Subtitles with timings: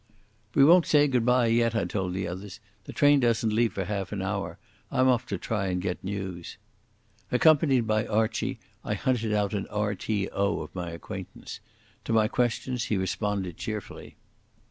[0.55, 2.59] "We won't say goodbye yet," I told the others.
[2.85, 4.57] "The train doesn't leave for half an hour.
[4.89, 6.57] I'm off to try and get news."
[7.31, 10.61] Accompanied by Archie, I hunted out an R.T.O.
[10.61, 11.59] of my acquaintance.
[12.05, 14.15] To my questions he responded cheerfully.